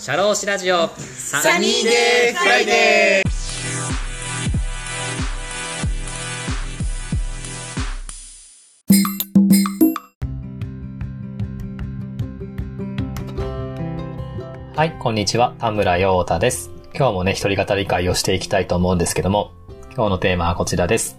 [0.00, 3.30] シャローシラジオサニーデーフライデー
[14.74, 15.54] はい、こんにちは。
[15.58, 16.70] 田村陽太です。
[16.96, 19.52] 今日もね、一人語り回をしていきたいと思うんですけども、
[19.94, 21.18] 今日のテーマはこちらです。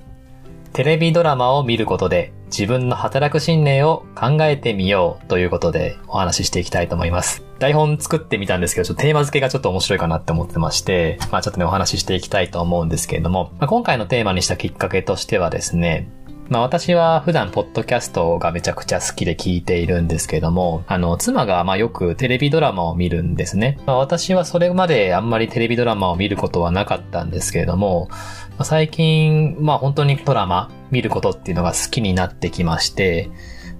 [0.73, 7.45] テレビドラマを見ることで自分の働く信念を考えてみようということでお話ししていきたいと思います。
[7.59, 16.09] 台本作ってみたんですけど、ちょっとテーマ付けがちょっと面白いかなって思ってまして、まあちょっとねお話ししていきたいと思うんですけれども、まあ、今回のテーマにしたきっかけとしてはですね、
[16.51, 23.79] まあ私は普段ポッドキャストがめちゃくちゃ好きで聞いているんですけども、あの、妻がまあよくテレビドラマを見るんですね。
[23.85, 28.09] まあ私はそれまであんまりテレビドラマを見ることはなかったんですけれども、
[28.57, 33.29] ま、最近、まあ本当にドラマ見ることっていうのが好きになってきまして、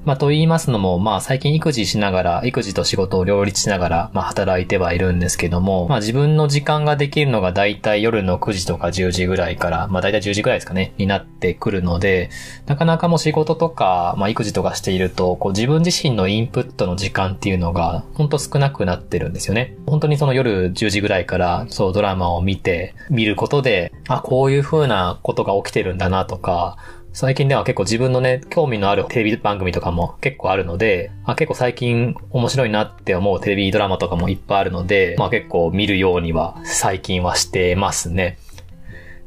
[0.04, 12.32] まあ、と言いますのも、まあ、最近育児しながら、育児と仕事を両立しながら、まあ、働いてはいるんですけども、まあ、自分の時間ができるのが大体夜の9時とか10時ぐらいから、まあ、大体10時ぐらいですかね、になってくるので、
[12.66, 19.76] なかなかもう仕事とか、まあ、育児とかしていると、こう、自分自身のインプットの時間っていうのが、ほんと少なくなってるんですよね。
[19.86, 26.78] 本当にその夜10時ぐらいから、そう、ドラマを見て、見ることで、あ、こういう風なことが起きてるんだなとか、
[27.14, 38.38] 最近では結構自分のね、興味のあるテレビ番組とかも結構あるので、あ結構最近面白いなって思うテレビドラマとかもいっぱいあるので、まあ結構見るようには最近はしてますね。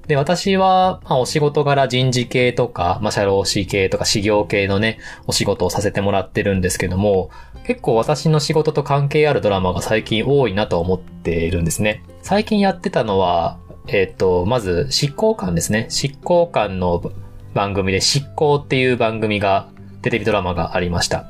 [0.06, 7.30] で、私は、まあ、お仕事柄人事系とか、まあ、社労士系とか、事業系のね、お仕事をさせてもらってるんですけども、
[7.66, 12.02] 結構私の仕事と関係あるドラマが最近多いなと思っているんですね。
[12.20, 15.86] 最近やってたのは、えっ、ー、と、まず、執行官ですね。
[15.88, 17.02] 執行官の
[17.54, 19.68] 番組で執行っていう番組が、
[20.02, 21.24] テレビドラマがありました。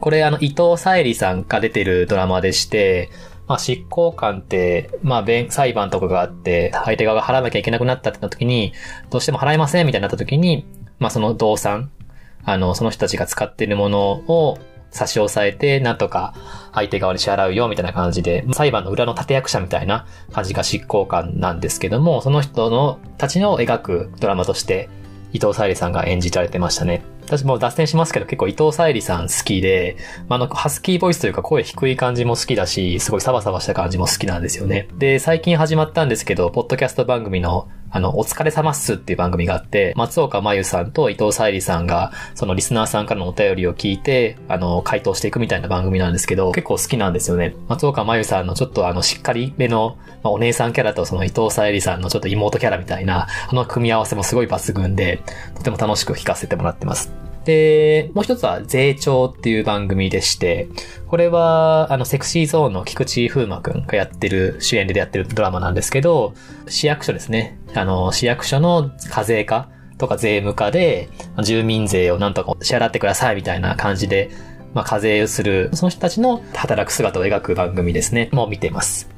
[0.00, 3.10] これあの、伊藤沙莉さんが出てるドラマでして、
[3.48, 8.72] まあ、執行官って、まあ、弁、裁判とかがあって、相手側が払わなきゃいけなくなったってなった時に、
[9.10, 10.66] どうしても払えませんみたいになった時に、
[10.98, 11.90] まあ、その動産、
[12.44, 14.58] あの、その人たちが使っているものを
[14.90, 16.34] 差し押さえて、なんとか
[16.72, 24.88] 相手側に支払うよ、みたいな感じで、裁判の裏の立役者みたいな感じが執行官なんですけども、その人の、たちの描くドラマとして、
[25.36, 27.02] 伊藤沙莉さんが演じられてましたね。
[27.24, 29.96] 私も脱線しますけど結構伊藤沙莉さん好きで、
[30.28, 34.88] まあ、の、ハスキーボイスというか声低い感じも好きだし、すごいサバサバした感じも好きなんですよね。
[34.98, 47.56] で、最近始まったんですけど、ポッドキャスト番組のあの、お疲れ様っすっていう番組があって、松岡真優さんと伊藤沙莉さんが、そのリスナーさんからのお便りを聞いて、あの、回答していくみたいな番組なんですけど、結構好きなんですよね。
[47.68, 55.22] 松岡真優さんのちょっとあの、しっかりめの、まあ、お姉さんキャラとその伊藤沙莉さんのちょっと妹キャラみたいな、あの組み合わせもすごい抜群で、
[55.56, 57.25] とても楽しく聞かせてもらってます。
[57.46, 60.68] で、もう一つは税調っていう番組でして、
[61.06, 66.34] これは、あの、セクシーゾーンの菊池風磨くんがやってる、主演でやってるドラマなんですけど、
[66.66, 67.56] 市役所ですね。
[67.74, 71.08] あの、市役所の課税課とか税務課で、
[71.44, 74.30] 住民税をなんとか支払ってくださいみたいな感じで、
[74.74, 78.28] まあ、課税をする、その人たちの働く姿を描く番組ですね。
[78.32, 79.08] もう見てます。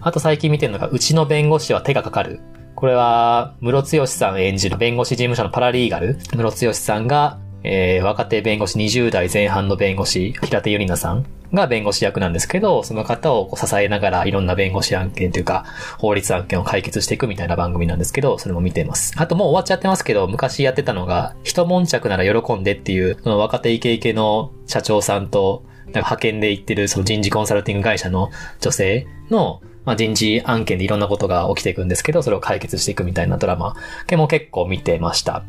[0.00, 2.40] あと最近見てるのが、うちの弁護士は手がかかる。
[2.74, 15.64] これは、室強さん演じる弁護士事務所のパラリーガル、室強さんがえー、若手弁護士20代前半の弁護士、平手ゆりなさんが弁護士役なんですけど、その方を支えながらいろんな弁護士案件というか、
[15.98, 19.14] 法律案件を解決していくみたいな番組なんですけど、それも見てます。
[19.16, 33.74] あともう終わっちゃってますけど、昔やってたのが、一悶着なら喜んでっていう、その若手イケイケの社長さんと、なんか派遣で行ってるその人事コンサルティング会社の女性の、まあ、人事案件でいろんなことが起きていくんですけど、それを解決していくみたいなドラマ、
[34.16, 35.44] も結構見てました。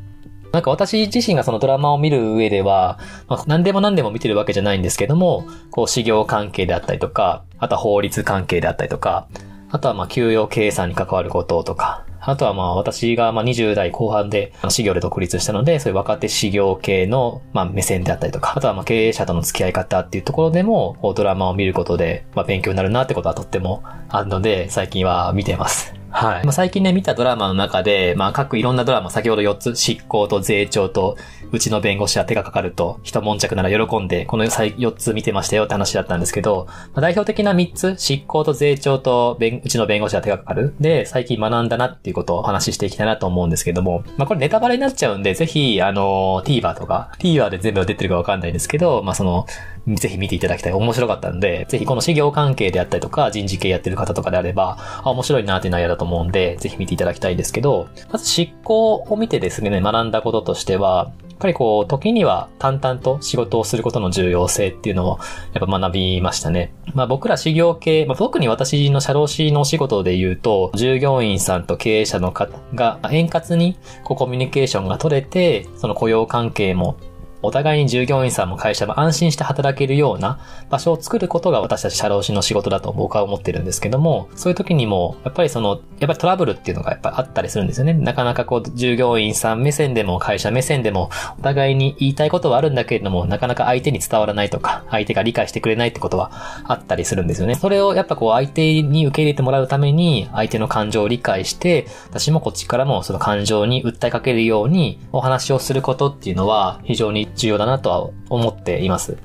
[0.52, 9.28] なんか私自身がそのドラマを見る上では、まあ、何でも何でも見てるわけじゃないんですけども、こう、修行関係であったりとか、あとは法律関係であったりとか、
[9.70, 25.97] あとはまあ、給与計算に関わることとか、あとはまあ私がまあ20代後半で修行で独立したので、そういう若手修行系のまあ目線であったりとか、あとはまあ経営者との付き合い方っていうところでも、こうドラマを見ることでまあ勉強になるなってことはとってもあるので、最近は見てます。
[26.18, 26.44] はい。
[26.44, 31.16] まあ、最近ね、見たドラマの中で、まあ、各いろんなドラマ、先ほど4つ、執行と税調と、
[31.52, 40.74] うちの弁護士は手がかかると、一悶着なら喜んで、この4つ見てましたよって話だったんですけど、まあ、代表的な3つ、執行と税調と、うちの弁護士は手がかかる。
[40.80, 49.46] で、最近学んだなっていうことをお話ししていきたいなと思うんですけども、まあ、これネタバレになっちゃうんで、ぜひ、あの、TVer とか、TVer で全部出てるかわかんないんですけど、まあ、その、
[49.96, 50.74] ぜひ見ていただきたい。
[50.74, 65.20] 面白かったんで、ぜひこの事業関係であったりとか、人事系やってる方とかであれば、あ、面白いなっていう内容だと思うんで、ぜひ見ていただきたいんですけど、まず執行を見てですね、学んだこととしては、やっぱりこう、時には淡々と仕事をすることの重要性っていうのを
[65.54, 66.74] やっぱ学びましたね。
[66.96, 76.98] まあ僕ら事業系、まあ特に私の社労士のお仕事で言うと、従業員さんと経営者の方が円滑にこうコミュニケーションが取れて、その雇用関係も
[77.42, 80.40] お互いに従業員さんも会社も安心して働けるような
[80.70, 87.94] 場所を作ることが私たち社労士の仕事だと僕は思ってるんですけども、そういう時にも、やっぱりその、やっぱりトラブルっていうのがやっぱあったりするんですよね。
[87.94, 96.32] なかなかこう、従業員さん目線でも会社目線でも、お互いに言いたいことはあるんだけれども、なかなか相手に伝わらないとか、相手が理解してくれないってことは
[96.64, 97.56] あったりするんですよね。
[97.56, 109.18] それをやっぱこう、相手に受け入れてもらうために、相手の感情を理解して、私もこっちからもその感情に訴えかけるように、お話をすることっていうのは非常に重要だなとは思っています。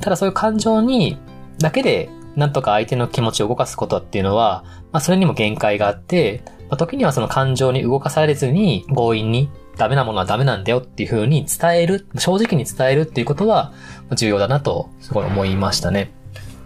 [0.00, 1.18] ただそういう感情に、
[1.58, 13.72] だけで、なんとか相手の気持ちを動かすことっていうのは、まあそれにも限界があって、まあ、時にはその感情に動かされずに強引にダメなものはダメなんだよっていう風に伝える、正直に伝えるっていうことは
[14.14, 16.12] 重要だなとすごい思いましたね。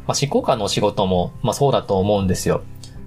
[0.06, 2.62] まあ執行官のお仕事も、まあそうだと思うんですよ。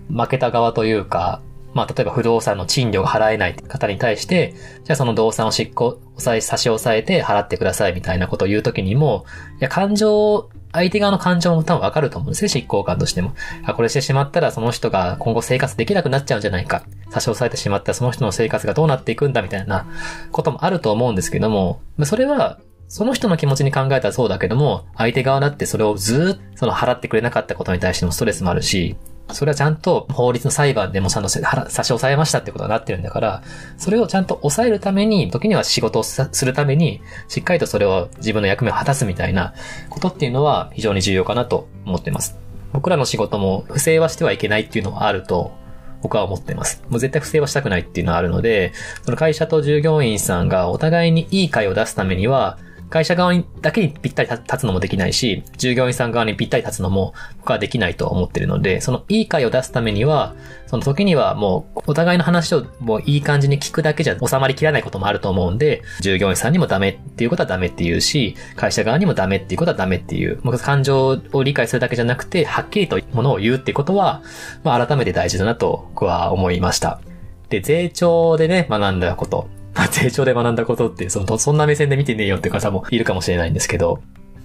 [0.09, 1.41] 負けた側というか、
[1.73, 4.53] まあ、例えば不動産の賃料が払えない方に対して、
[4.83, 9.25] じゃあその動産を執行、抑え、差し押さえて払ってくださいみたいなことを言うときにも、
[9.59, 13.33] いや、感情、相手側の感情も多分わかると思うんですよ、執行官としても。
[13.63, 16.83] あ、これしてしまったらその人が今後生活できなくなっちゃうんじゃないか。
[17.11, 19.85] 差し押さえてしまったらその人の生活がどうなっていくんだみたいな
[20.31, 28.95] こともあると思うんですけども、それはその人の気持ちに考えたらそうだけども、相手側だってそれをずっとその払ってくれなかったことに対してもストレスもあるし、
[29.31, 31.39] それはちゃんと法律の裁判でもちゃんと差
[31.83, 33.43] し押さえましたってことになってるんだから、
[33.77, 39.53] それをちゃんと抑えるために、時には仕事をするために、しっかりとそれを自分の役目を果たすみたいな
[39.89, 42.37] ことっていうのは非常に重要かなと思ってます。
[42.73, 45.53] 僕らの仕事も不正はしてはいけないっていうのはあると
[46.01, 46.83] 僕は思ってます。
[46.89, 48.73] もう絶対不正はしたくないっていうのはあるので、
[49.03, 52.57] その会社と従業員さんがお互いにいい会を出すためには、
[52.93, 60.35] 会社側にだけにぴったり立つのもできないし、従業員さん側にぴったり立つのも僕はできないと思ってるので、そのいい会を出すためには、
[60.67, 74.21] その時にはもうお互いの話をもういい感じに聞くだけじゃ収まりきらないこともあると思うんで、従業員さんにもダメっていうことはダメって言うし、会社側にもダメっていうことはダメっていう、もう感情を理解するだけじゃなくて、はっきりとものを言うってことは、
[74.63, 77.01] まあ改めて大事だなと僕は思いました。
[77.49, 79.62] で、税調でね、学んだこと。
[79.91, 84.01] 成長で学んだことって、その、そんな目線で見てねえよって方もいるかもしれないんですけど、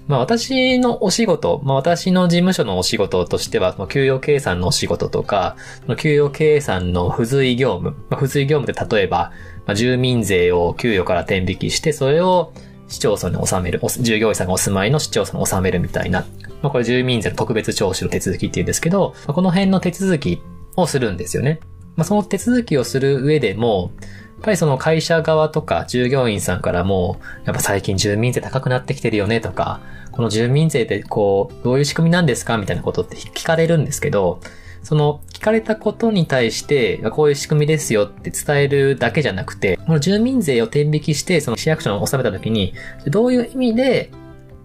[0.08, 5.56] まあ私のお仕事、まあ私の事務所のお仕事としては、給与計算のお仕事とか、
[5.98, 9.32] 給与計算の付随業務、まあ、付随業務って例えば、
[9.66, 12.52] まあ、住民税を給与から転引きして、それを
[12.88, 16.20] 市町村に納める、従業員さんがお住まいの市町村に納めるみたいな、
[16.62, 20.40] まあこれ住民税の特別徴収の手続きって言うんですけど、まあ、この辺の手続き
[20.76, 21.60] をするんですよね。
[21.96, 23.92] まあその手続きをする上でも、
[24.38, 29.80] っぱりその会社側とか従業員さんからも、やっぱ最近住民税高くなってきてるよねとか、
[30.12, 34.40] この住民税ってこう、どういう仕組みなんですかみたいなことって聞かれるんですけど、
[34.82, 42.74] その聞かれたことに対して、こういう仕組みですよって伝えるだけじゃなくて、この住民税を転引きして、その市役所に納めた時に、
[43.06, 44.12] どういう意味で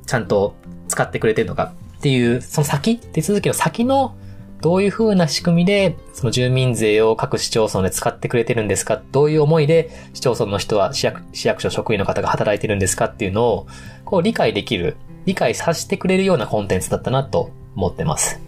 [0.05, 0.55] ちゃんと
[0.87, 4.15] 使ってくれてるのかっていう、その先、手続きの先の
[4.63, 13.68] どういう風な仕組みで、その住民税を各市町村で使ってくれてるんですかどういう思いで市町村の人は市役市役所職員の方が働いてるんですかっていうのを、
[14.06, 14.95] こう理解できる、
[15.25, 18.39] 理解させてくれるようなコンテンツだったなと思ってます。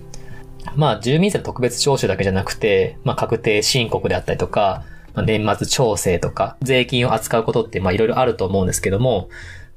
[0.78, 4.84] まあ、住民税の特別徴収だけじゃなくて、まあ、確定申告であったりとか、
[5.16, 9.28] まあ、年末調整とか、税金を扱うことって、まあ、いろいろあると思うんですけども、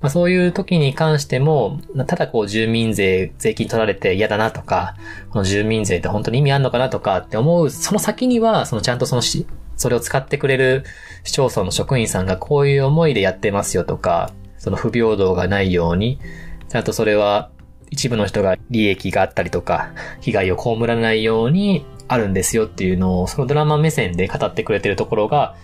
[0.00, 4.94] まあそういう時に関しても、ただこう住民税、税金取られて嫌だなとか、
[5.30, 10.84] この住民税って本当に意味あんのかなとかって思う、その先には、そのちゃんとそのし、それを使ってくれる
[11.24, 16.20] 市町村の職員さんがこういう思いでやってますよとか、その不平等がないように、
[16.68, 17.50] ちゃんとそれは
[17.90, 19.90] 一部の人が利益があったりとか、
[20.20, 25.56] 被害を被らないようにあるんですよっていうのを、そのドラマ目線で語ってくれてるところが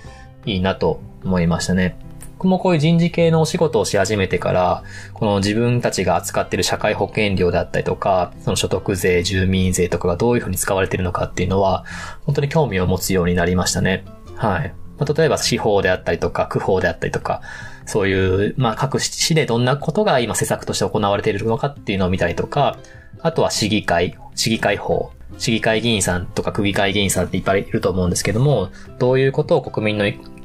[0.45, 1.97] いいなと思いましたね。
[2.47, 4.83] もこういう人事系のお仕事をし始めてから、
[5.13, 11.85] この自分たちが扱っている社会保険料だったりとか、その所得税、住民税とかがどういうふうに使われているのかっていうのは、
[12.25, 14.05] 本当に興味を持つようになりましたね。
[14.37, 14.75] はい。
[14.99, 17.43] まあ、例えば司法であったりとか、区法であったりとか、
[17.87, 22.79] そういう、まあ各市でどんなことが今施策として行われているのかっていうのを見たりとか、
[23.21, 30.05] あとは市議会、市議会法、市議会議員さんとか区議会議員さんっていっぱいいると思うんですけども、どういうことを国民の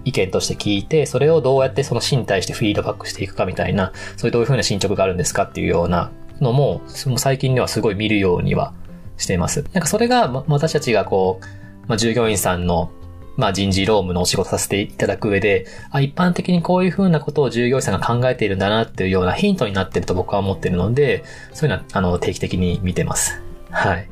[0.09, 6.11] 意見として聞いて、それをどうやってその市に対してフィードバックしていくかみたいな、そういうどういうふうな進捗があるんですかっていうような
[6.41, 6.81] のも、
[7.17, 8.73] 最近ではすごい見るようには
[9.17, 9.63] しています。
[9.73, 11.45] なんかそれが、ま、私たちがこう、
[11.87, 12.91] まあ、従業員さんの
[13.37, 21.23] まあ人事労務のお仕事させていただく上で、あ、一般的にこういうふうなことを従業員さんが考えているんだなっていうようなヒントになってると僕は思ってるので、
[21.53, 23.41] そういうのは、あの、定期的に見てます。
[23.69, 24.09] はい。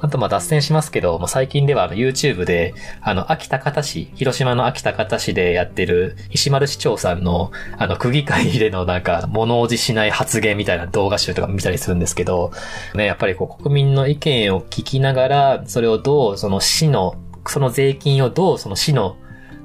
[0.00, 12.52] あと、ま、脱線しますけど、もう最近では YouTube で、あの、秋田方市、広島の秋田方市でやってる石丸市長さんの、あの、区議会でのなんか、物おじしない発言みたいな動画集とか見たりするんですけど、
[12.94, 19.16] ね、やっぱりこう、国民の意見を聞きながら、それをどう、その市の、その税金をどう、その市の、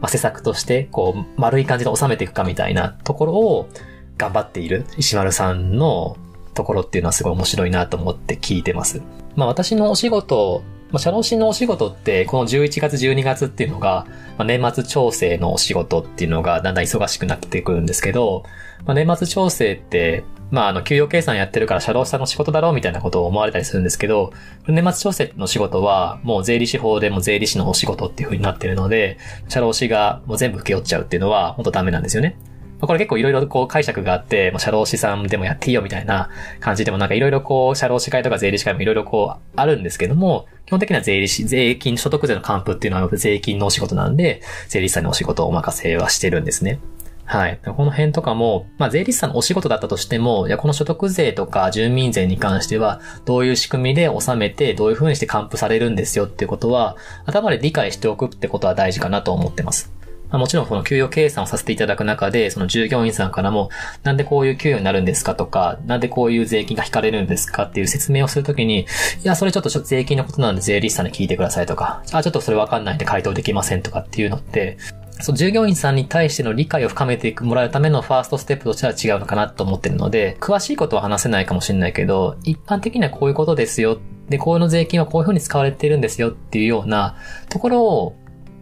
[0.01, 3.69] ま施策として、こう、丸い感じで収めていくかみたいなところを、
[4.17, 6.17] 頑張っている石丸さんの
[6.53, 9.01] ところっていうのはすごい面白いなと思って聞いてます。
[9.35, 10.63] まあ私のお仕事、
[10.93, 14.05] まあ、社労士のお仕事って、この11月、12月っていうのが、
[14.37, 18.43] まあ、年末調整のお仕事っていうのがだんだん忙しくなってくるんですけど、
[18.85, 24.33] まあ、年末調整って、まあ、あの、給与計算やってるから社労士さんの仕事だろうみたいなことを思われたりするんですけど、
[24.67, 32.37] 年末調整の仕事は、もう税理士法でも税理士のお仕事っていう風になってるので、社労士がもう全部受け負っちゃうっていうのは、本当ダメなんですよね。
[32.83, 46.79] まこれ結構いろいろこう解釈があって、もう社労士さんでもやっていいよみたいな感じでもなんかいろいろこう、社労士会とか税理士会もいろいろこう、あるんですけども、基本的には税理士、税金、所得税の還付っていうのは税金のお仕事なんで、税理士さんのお仕事をお任せはしてるんですね。
[47.23, 47.57] はい。
[47.63, 59.93] この辺とかも、まあ税理士さんのお仕事だったとしても、いや、この所得税とか住民税に関しては、どういう仕組みで納めて、どういう風にして還付されるんですよっていうことは、頭で理解しておくってことは大事かなと思ってます。
[60.33, 63.69] まあ、もちろんこの給与計算をさせていただく中で、その従業員さんからも、
[64.01, 68.85] なんでこういう給与になるんですかとか、なんでこういう税金が引かれるんですかっていう説明をするときに、い
[69.21, 74.77] や、それちょっと税金のことなんで税理士さんに聞いてくださいとか、あ、ちょっとそれわかんないんで回答できませんとかっていうのって、
[75.21, 83.99] そう、従業員さんに対しての理解を深めてもらうためのファーストステップとしては違うのかなと思ってるので、詳しいことは話せないかもしれないけど、一般的にはこういうことですよ。
[84.29, 87.17] で、こういうの税金はこういうふうに使われてるんですよっていうような
[87.49, 88.15] ところを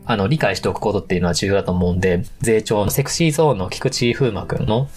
[0.06, 4.90] あの、理解しておくことっていうのは重要だと思うんで、税調のセクシーゾーンの菊池風磨くんの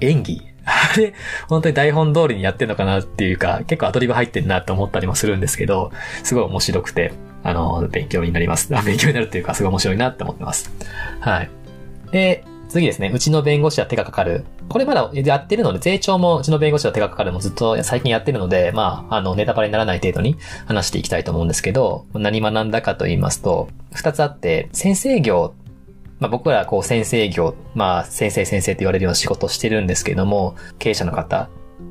[0.00, 0.42] 演技。
[0.64, 1.12] あれ、
[1.48, 8.72] 本当に台本通りにやってんのかなっていうか、結構アドリブ入ってんなって思ったりもするんですけど、すごい面白くて、あの、勉強になります。
[8.84, 10.72] 勉強になるっていうか、すごい面白いなって思ってます。
[11.20, 11.50] はい。
[12.12, 14.44] で、次ですね、うちの弁護士は手がかかる。
[14.68, 25.54] これまだやってるので、税調もうちの弁護士は手がかかるもずっと最近やってるので、まあ、あの、ネタバレにならない程度に話していきたいと思うんですけど、何学んだかと言いますと、二つあって、先生業
[26.20, 31.48] まあ僕らこう先生業、まあ先生先生って言われるような仕事してるんですけども、経営者の方、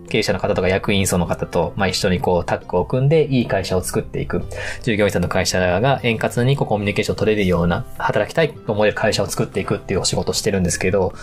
[0.09, 4.43] 経営者の方とか役員層の方と、まあ、一緒にこうタッグを組んでいい会社を作っていく。
[4.83, 11.13] 従業員さんの会社が円滑にこうコミュニケーション取れるような、働きたいと思える会社を作っていくっていうお仕事をしてるんですけど、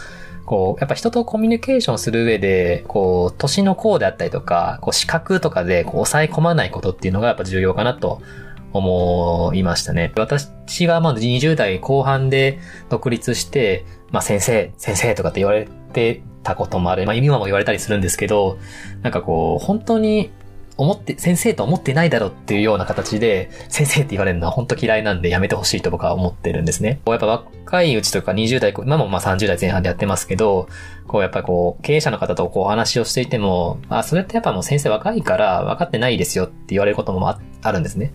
[0.45, 8.21] こう、やっぱ人とコミュニケーションする上で、こう、年の功であったりとか、こう、資格とかでこう抑え込まないことっていうのがやっぱ重要かなと
[8.73, 10.13] 思いましたね。
[10.17, 12.59] 私がまあ20代後半で
[12.89, 17.07] 独立して、まあ先生、先生とかって言われてたこともある。
[17.07, 18.59] まあ今も言われたりするんですけど、
[19.03, 20.31] なんかこう、本当に
[20.77, 27.01] 思って、先生と思ってないだろうっていうような形で、先生って言われるのは本当嫌いなんでやめてほしいと僕は思ってるんですね。
[27.05, 30.69] こうやっぱ若いうちとか20代、今もまあ30代前半でやってますけど、
[31.07, 38.13] こうやっぱこう、経営者の方とこうお話をしていても、あ、それってやっぱもう先生若いから分かってないですよって言われることもあるんですね。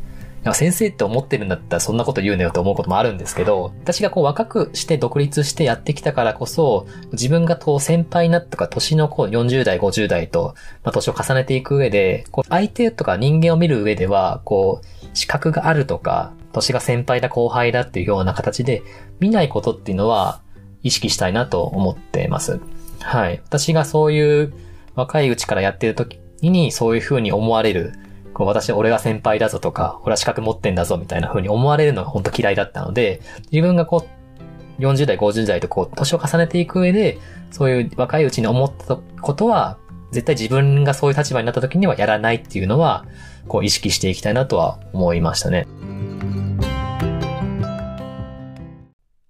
[0.54, 18.84] 先生って思ってるんだったらそんなこと言うなよと思うこともあるんですけど、私がこう若くして独立してやってきたからこそ、自分がこう先輩なとか年のこう40代、50代と、まあ、年を重ねていく上で、こう相手とか人間を見る上では、こう、資格があるとか、年が先輩だ後輩だっていうような形で
[19.20, 20.42] 見ないことっていうのは
[20.84, 22.60] 意識したいなと思ってます。
[23.02, 23.42] はい。
[23.46, 24.54] 私がそういう
[24.96, 27.94] 若いうちからやってる時にそういう風に思われる
[28.36, 37.18] こう私、俺が先輩だぞとか、俺は資格持ってんだぞみたいな風に思われるのが本当嫌いだったので、自分がこう、40代、50代とこう、年を重ねていく上で、
[37.50, 39.78] そういう若いうちに思ったことは、
[40.12, 43.06] 絶対自分がそういう立場になった時にはやらないっていうのは、
[43.48, 45.66] こう意識していきたいなとは思いましたね。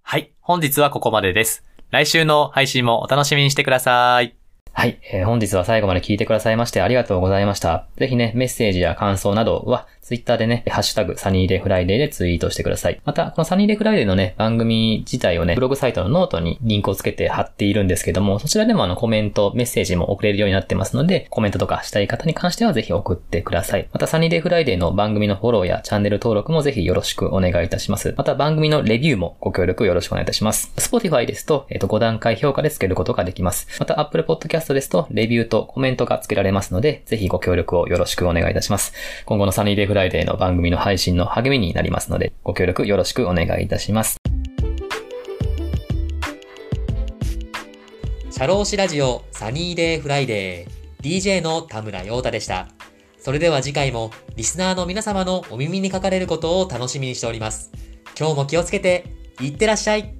[0.02, 0.32] はい。
[0.40, 1.62] 本日はここまでです。
[1.90, 4.45] 来週の配信もお楽しみにしてください。
[4.78, 7.86] はい、えー、本日は最後まで聞いてくださいましてありがとうございました。
[7.96, 13.00] ぜひね、メッセージや感想などは、ツイッターでね、ハッシュタグ、サニーデフライデーでツイートしてください。
[13.04, 23.88] また、このサニーデフライデーのね、番組自体をね、ブログサイトのノートにリンクをつけて貼っているんですけども、そちらでもあのコメント、メッセージも送れるようになってますので、コメントとかしたい方に関してはぜひ送ってください。
[23.92, 28.14] また、サニーデフライデーの番組のフォローやチャンネル登録もぜひよろしくお願いいたします。
[28.16, 30.72] また、番組のレビューもご協力よろしくお願いいたします。
[30.76, 33.66] Spotify ですと、えっ、ー、と、5段階評価でつけることができます。
[33.80, 38.92] また、Apple Podcast ですと、レビューとコメントがつけられますので、ぜひご協力をよろしくお願いいたします。
[39.24, 44.18] 今後のサニーデフライデーの番組の配信の励みになりますので、ご協力よろしくお願いいたします。
[48.30, 52.68] 社労士ラジオサニーデーフライデー DJ の田村陽太でした。
[53.18, 57.72] それでは次回もリスナーの皆様のお耳にかかれることを楽しみにしております。
[58.18, 59.06] 今日も気をつけて、
[59.40, 60.14] いってらっしゃい